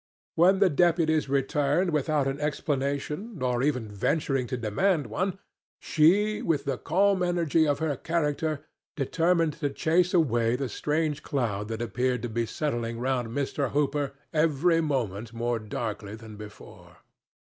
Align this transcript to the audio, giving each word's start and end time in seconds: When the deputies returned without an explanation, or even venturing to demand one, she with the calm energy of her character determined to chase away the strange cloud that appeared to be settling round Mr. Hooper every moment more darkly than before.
When 0.33 0.57
the 0.57 0.69
deputies 0.71 1.29
returned 1.29 1.91
without 1.91 2.25
an 2.27 2.39
explanation, 2.41 3.39
or 3.43 3.61
even 3.61 3.87
venturing 3.87 4.47
to 4.47 4.57
demand 4.57 5.05
one, 5.05 5.37
she 5.79 6.41
with 6.41 6.65
the 6.65 6.79
calm 6.79 7.21
energy 7.21 7.67
of 7.67 7.77
her 7.77 7.95
character 7.95 8.65
determined 8.95 9.53
to 9.59 9.69
chase 9.69 10.11
away 10.15 10.55
the 10.55 10.69
strange 10.69 11.21
cloud 11.21 11.67
that 11.67 11.83
appeared 11.83 12.23
to 12.23 12.29
be 12.29 12.47
settling 12.47 12.97
round 12.99 13.27
Mr. 13.27 13.69
Hooper 13.69 14.13
every 14.33 14.81
moment 14.81 15.33
more 15.33 15.59
darkly 15.59 16.15
than 16.15 16.35
before. 16.35 16.97